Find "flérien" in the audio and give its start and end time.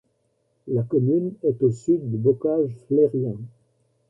2.87-3.35